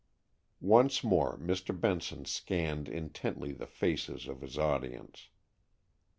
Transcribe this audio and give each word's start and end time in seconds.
Once 0.65 1.03
more 1.03 1.37
Mr. 1.37 1.79
Benson 1.79 2.25
scanned 2.25 2.89
intently 2.89 3.51
the 3.51 3.67
faces 3.67 4.27
of 4.27 4.41
his 4.41 4.57
audience. 4.57 5.29